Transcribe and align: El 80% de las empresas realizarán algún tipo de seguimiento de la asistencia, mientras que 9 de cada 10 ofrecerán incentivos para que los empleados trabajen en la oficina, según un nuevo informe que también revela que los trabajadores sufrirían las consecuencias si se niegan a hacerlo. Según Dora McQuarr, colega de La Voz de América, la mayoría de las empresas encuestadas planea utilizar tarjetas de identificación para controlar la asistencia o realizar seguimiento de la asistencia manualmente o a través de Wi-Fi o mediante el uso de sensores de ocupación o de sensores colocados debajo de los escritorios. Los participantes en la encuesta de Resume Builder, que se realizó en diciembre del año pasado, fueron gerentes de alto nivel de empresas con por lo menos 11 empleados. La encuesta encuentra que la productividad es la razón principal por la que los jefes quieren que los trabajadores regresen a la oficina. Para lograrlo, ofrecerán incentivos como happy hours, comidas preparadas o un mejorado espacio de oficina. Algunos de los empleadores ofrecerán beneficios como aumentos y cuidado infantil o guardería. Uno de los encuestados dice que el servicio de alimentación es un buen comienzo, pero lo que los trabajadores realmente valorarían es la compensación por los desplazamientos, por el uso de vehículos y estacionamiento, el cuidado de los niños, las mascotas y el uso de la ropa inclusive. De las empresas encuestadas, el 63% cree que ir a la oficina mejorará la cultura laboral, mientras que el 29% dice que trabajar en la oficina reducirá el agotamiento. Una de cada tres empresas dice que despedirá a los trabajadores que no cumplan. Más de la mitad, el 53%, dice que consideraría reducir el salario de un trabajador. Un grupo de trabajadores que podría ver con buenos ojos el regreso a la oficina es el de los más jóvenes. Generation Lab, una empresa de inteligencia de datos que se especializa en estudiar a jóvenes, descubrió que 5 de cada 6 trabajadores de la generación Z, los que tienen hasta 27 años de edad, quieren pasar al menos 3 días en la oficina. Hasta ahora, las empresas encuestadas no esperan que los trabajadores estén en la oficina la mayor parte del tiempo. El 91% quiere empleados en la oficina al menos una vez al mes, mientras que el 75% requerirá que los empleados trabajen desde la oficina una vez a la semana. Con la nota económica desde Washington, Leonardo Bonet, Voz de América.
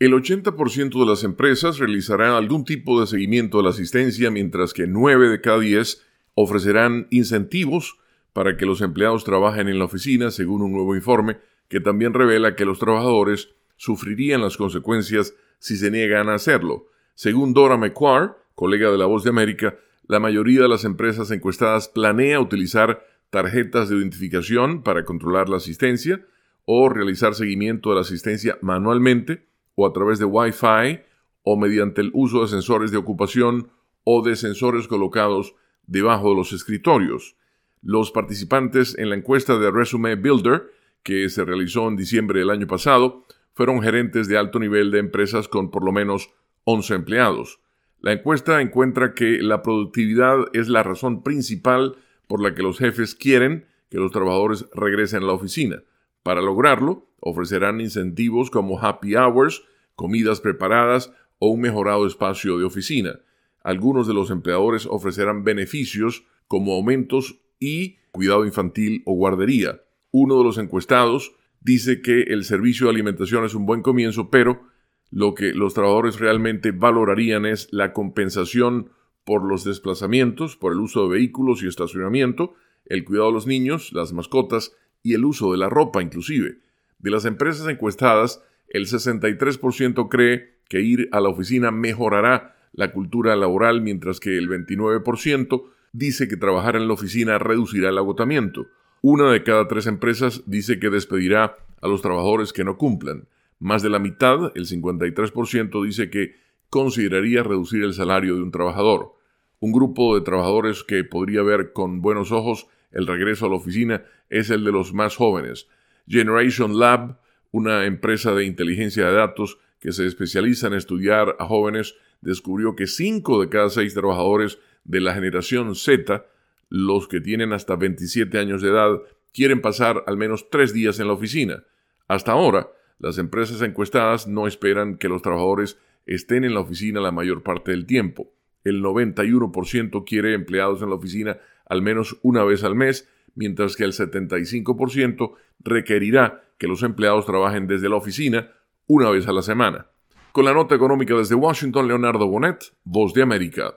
El 0.00 0.12
80% 0.12 1.00
de 1.00 1.06
las 1.06 1.24
empresas 1.24 1.78
realizarán 1.78 2.30
algún 2.30 2.64
tipo 2.64 3.00
de 3.00 3.08
seguimiento 3.08 3.56
de 3.56 3.64
la 3.64 3.70
asistencia, 3.70 4.30
mientras 4.30 4.72
que 4.72 4.86
9 4.86 5.28
de 5.28 5.40
cada 5.40 5.58
10 5.58 6.06
ofrecerán 6.34 7.08
incentivos 7.10 7.98
para 8.32 8.56
que 8.56 8.64
los 8.64 8.80
empleados 8.80 9.24
trabajen 9.24 9.66
en 9.66 9.80
la 9.80 9.86
oficina, 9.86 10.30
según 10.30 10.62
un 10.62 10.70
nuevo 10.70 10.94
informe 10.94 11.38
que 11.66 11.80
también 11.80 12.14
revela 12.14 12.54
que 12.54 12.64
los 12.64 12.78
trabajadores 12.78 13.48
sufrirían 13.76 14.40
las 14.40 14.56
consecuencias 14.56 15.34
si 15.58 15.76
se 15.76 15.90
niegan 15.90 16.28
a 16.28 16.34
hacerlo. 16.34 16.86
Según 17.16 17.52
Dora 17.52 17.76
McQuarr, 17.76 18.36
colega 18.54 18.92
de 18.92 18.98
La 18.98 19.06
Voz 19.06 19.24
de 19.24 19.30
América, 19.30 19.80
la 20.06 20.20
mayoría 20.20 20.62
de 20.62 20.68
las 20.68 20.84
empresas 20.84 21.32
encuestadas 21.32 21.88
planea 21.88 22.38
utilizar 22.38 23.04
tarjetas 23.30 23.88
de 23.88 23.96
identificación 23.96 24.84
para 24.84 25.04
controlar 25.04 25.48
la 25.48 25.56
asistencia 25.56 26.24
o 26.66 26.88
realizar 26.88 27.34
seguimiento 27.34 27.88
de 27.88 27.96
la 27.96 28.02
asistencia 28.02 28.58
manualmente 28.62 29.48
o 29.78 29.86
a 29.86 29.92
través 29.92 30.18
de 30.18 30.24
Wi-Fi 30.24 31.02
o 31.44 31.56
mediante 31.56 32.00
el 32.00 32.10
uso 32.12 32.42
de 32.42 32.48
sensores 32.48 32.90
de 32.90 32.96
ocupación 32.96 33.70
o 34.02 34.22
de 34.22 34.34
sensores 34.34 34.88
colocados 34.88 35.54
debajo 35.86 36.30
de 36.30 36.34
los 36.34 36.52
escritorios. 36.52 37.36
Los 37.80 38.10
participantes 38.10 38.98
en 38.98 39.08
la 39.08 39.14
encuesta 39.14 39.56
de 39.56 39.70
Resume 39.70 40.16
Builder, 40.16 40.72
que 41.04 41.28
se 41.28 41.44
realizó 41.44 41.86
en 41.86 41.96
diciembre 41.96 42.40
del 42.40 42.50
año 42.50 42.66
pasado, 42.66 43.24
fueron 43.54 43.80
gerentes 43.80 44.26
de 44.26 44.36
alto 44.36 44.58
nivel 44.58 44.90
de 44.90 44.98
empresas 44.98 45.46
con 45.46 45.70
por 45.70 45.84
lo 45.84 45.92
menos 45.92 46.30
11 46.64 46.94
empleados. 46.96 47.60
La 48.00 48.12
encuesta 48.12 48.60
encuentra 48.60 49.14
que 49.14 49.40
la 49.42 49.62
productividad 49.62 50.46
es 50.54 50.68
la 50.68 50.82
razón 50.82 51.22
principal 51.22 51.96
por 52.26 52.42
la 52.42 52.52
que 52.52 52.64
los 52.64 52.78
jefes 52.78 53.14
quieren 53.14 53.66
que 53.90 53.98
los 53.98 54.10
trabajadores 54.10 54.66
regresen 54.74 55.22
a 55.22 55.26
la 55.26 55.34
oficina. 55.34 55.84
Para 56.24 56.42
lograrlo, 56.42 57.08
ofrecerán 57.20 57.80
incentivos 57.80 58.50
como 58.50 58.78
happy 58.78 59.16
hours, 59.16 59.64
comidas 59.98 60.40
preparadas 60.40 61.12
o 61.40 61.48
un 61.48 61.60
mejorado 61.60 62.06
espacio 62.06 62.56
de 62.56 62.64
oficina. 62.64 63.18
Algunos 63.64 64.06
de 64.06 64.14
los 64.14 64.30
empleadores 64.30 64.86
ofrecerán 64.86 65.42
beneficios 65.42 66.24
como 66.46 66.74
aumentos 66.74 67.40
y 67.58 67.96
cuidado 68.12 68.46
infantil 68.46 69.02
o 69.06 69.14
guardería. 69.14 69.82
Uno 70.12 70.38
de 70.38 70.44
los 70.44 70.56
encuestados 70.56 71.34
dice 71.60 72.00
que 72.00 72.22
el 72.28 72.44
servicio 72.44 72.86
de 72.86 72.92
alimentación 72.92 73.44
es 73.44 73.56
un 73.56 73.66
buen 73.66 73.82
comienzo, 73.82 74.30
pero 74.30 74.62
lo 75.10 75.34
que 75.34 75.52
los 75.52 75.74
trabajadores 75.74 76.20
realmente 76.20 76.70
valorarían 76.70 77.44
es 77.44 77.66
la 77.72 77.92
compensación 77.92 78.92
por 79.24 79.42
los 79.42 79.64
desplazamientos, 79.64 80.56
por 80.56 80.72
el 80.72 80.78
uso 80.78 81.02
de 81.02 81.16
vehículos 81.16 81.64
y 81.64 81.66
estacionamiento, 81.66 82.54
el 82.84 83.04
cuidado 83.04 83.26
de 83.26 83.34
los 83.34 83.48
niños, 83.48 83.92
las 83.92 84.12
mascotas 84.12 84.76
y 85.02 85.14
el 85.14 85.24
uso 85.24 85.50
de 85.50 85.58
la 85.58 85.68
ropa 85.68 86.02
inclusive. 86.02 86.60
De 87.00 87.10
las 87.10 87.24
empresas 87.24 87.66
encuestadas, 87.66 88.44
el 88.70 88.86
63% 88.86 90.08
cree 90.08 90.58
que 90.68 90.80
ir 90.80 91.08
a 91.12 91.20
la 91.20 91.28
oficina 91.28 91.70
mejorará 91.70 92.56
la 92.72 92.92
cultura 92.92 93.34
laboral, 93.36 93.80
mientras 93.80 94.20
que 94.20 94.36
el 94.36 94.48
29% 94.48 95.64
dice 95.92 96.28
que 96.28 96.36
trabajar 96.36 96.76
en 96.76 96.86
la 96.86 96.94
oficina 96.94 97.38
reducirá 97.38 97.88
el 97.88 97.98
agotamiento. 97.98 98.66
Una 99.00 99.30
de 99.30 99.42
cada 99.42 99.68
tres 99.68 99.86
empresas 99.86 100.42
dice 100.46 100.78
que 100.78 100.90
despedirá 100.90 101.56
a 101.80 101.88
los 101.88 102.02
trabajadores 102.02 102.52
que 102.52 102.64
no 102.64 102.76
cumplan. 102.76 103.28
Más 103.58 103.82
de 103.82 103.90
la 103.90 103.98
mitad, 103.98 104.52
el 104.54 104.66
53%, 104.66 105.84
dice 105.84 106.10
que 106.10 106.34
consideraría 106.70 107.42
reducir 107.42 107.82
el 107.82 107.94
salario 107.94 108.36
de 108.36 108.42
un 108.42 108.50
trabajador. 108.50 109.14
Un 109.60 109.72
grupo 109.72 110.14
de 110.14 110.20
trabajadores 110.20 110.84
que 110.84 111.02
podría 111.04 111.42
ver 111.42 111.72
con 111.72 112.00
buenos 112.00 112.30
ojos 112.30 112.68
el 112.92 113.06
regreso 113.06 113.46
a 113.46 113.48
la 113.48 113.56
oficina 113.56 114.04
es 114.30 114.50
el 114.50 114.64
de 114.64 114.72
los 114.72 114.94
más 114.94 115.16
jóvenes. 115.16 115.68
Generation 116.06 116.78
Lab, 116.78 117.18
una 117.50 117.86
empresa 117.86 118.34
de 118.34 118.44
inteligencia 118.44 119.06
de 119.06 119.14
datos 119.14 119.58
que 119.80 119.92
se 119.92 120.06
especializa 120.06 120.66
en 120.66 120.74
estudiar 120.74 121.36
a 121.38 121.46
jóvenes, 121.46 121.94
descubrió 122.20 122.74
que 122.74 122.86
5 122.86 123.40
de 123.40 123.48
cada 123.48 123.70
6 123.70 123.94
trabajadores 123.94 124.58
de 124.84 125.00
la 125.00 125.14
generación 125.14 125.74
Z, 125.74 126.26
los 126.68 127.08
que 127.08 127.20
tienen 127.20 127.52
hasta 127.52 127.76
27 127.76 128.38
años 128.38 128.62
de 128.62 128.70
edad, 128.70 129.00
quieren 129.32 129.60
pasar 129.60 130.02
al 130.06 130.16
menos 130.16 130.50
3 130.50 130.72
días 130.72 131.00
en 131.00 131.06
la 131.06 131.12
oficina. 131.12 131.64
Hasta 132.08 132.32
ahora, 132.32 132.68
las 132.98 133.18
empresas 133.18 133.62
encuestadas 133.62 134.26
no 134.26 134.46
esperan 134.46 134.96
que 134.96 135.08
los 135.08 135.22
trabajadores 135.22 135.78
estén 136.06 136.44
en 136.44 136.54
la 136.54 136.60
oficina 136.60 137.00
la 137.00 137.12
mayor 137.12 137.42
parte 137.42 137.70
del 137.70 137.86
tiempo. 137.86 138.32
El 138.64 138.82
91% 138.82 140.04
quiere 140.04 140.34
empleados 140.34 140.82
en 140.82 140.88
la 140.88 140.96
oficina 140.96 141.38
al 141.66 141.82
menos 141.82 142.18
una 142.22 142.44
vez 142.44 142.64
al 142.64 142.74
mes, 142.74 143.08
mientras 143.38 143.76
que 143.76 143.84
el 143.84 143.92
75% 143.92 145.32
requerirá 145.60 146.42
que 146.58 146.66
los 146.66 146.82
empleados 146.82 147.24
trabajen 147.24 147.68
desde 147.68 147.88
la 147.88 147.96
oficina 147.96 148.50
una 148.88 149.10
vez 149.10 149.28
a 149.28 149.32
la 149.32 149.42
semana. 149.42 149.86
Con 150.32 150.44
la 150.44 150.52
nota 150.52 150.74
económica 150.74 151.14
desde 151.14 151.36
Washington, 151.36 151.86
Leonardo 151.86 152.26
Bonet, 152.26 152.72
Voz 152.82 153.14
de 153.14 153.22
América. 153.22 153.64